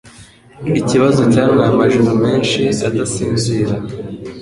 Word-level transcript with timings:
Ikibazo 0.79 1.21
cyantwaye 1.33 1.69
amajoro 1.73 2.11
menshi 2.23 2.61
adasinzira 2.87 3.75